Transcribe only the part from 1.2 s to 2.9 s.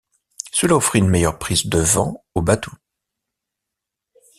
prise de vent au bateau.